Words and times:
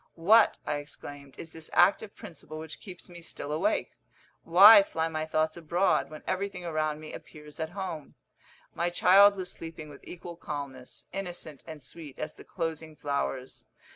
"What," 0.17 0.57
I 0.65 0.77
exclaimed, 0.77 1.35
"is 1.37 1.51
this 1.53 1.69
active 1.73 2.15
principle 2.15 2.57
which 2.57 2.79
keeps 2.81 3.07
me 3.07 3.21
still 3.21 3.51
awake? 3.51 3.91
Why 4.43 4.81
fly 4.81 5.07
my 5.09 5.27
thoughts 5.27 5.57
abroad, 5.57 6.09
when 6.09 6.23
everything 6.25 6.65
around 6.65 6.99
me 6.99 7.13
appears 7.13 7.59
at 7.59 7.69
home?" 7.77 8.15
My 8.73 8.89
child 8.89 9.35
was 9.35 9.51
sleeping 9.51 9.89
with 9.89 10.03
equal 10.03 10.37
calmness 10.37 11.05
innocent 11.13 11.63
and 11.67 11.83
sweet 11.83 12.17
as 12.17 12.33
the 12.33 12.43
closing 12.43 12.95
flowers. 12.95 13.65